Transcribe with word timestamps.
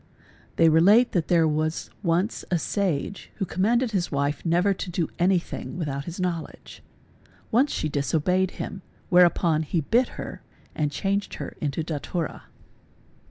They 0.55 0.67
relate 0.67 1.11
that 1.11 1.27
there 1.27 1.47
was 1.47 1.91
once 2.01 2.43
a 2.49 2.57
sage 2.57 3.29
who 3.35 3.45
commanded 3.45 3.91
his 3.91 4.11
wife._ 4.11 4.41
never 4.47 4.73
to 4.73 4.89
do 4.89 5.09
anything 5.19 5.77
without 5.77 6.05
his 6.05 6.19
knowledge. 6.19 6.81
Once 7.51 7.71
she 7.71 7.87
disobeyed 7.87 8.49
him:_ 8.57 8.81
whereupon 9.11 9.61
he 9.61 9.81
bit 9.81 10.07
her 10.17 10.41
and 10.73 10.89
changed 10.91 11.35
her 11.35 11.55
into 11.61 11.83
datura. 11.83 12.45